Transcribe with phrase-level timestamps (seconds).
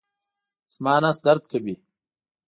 [0.73, 1.75] زما نس درد کوي